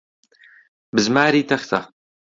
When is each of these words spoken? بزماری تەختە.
بزماری 0.95 1.47
تەختە. 1.49 1.79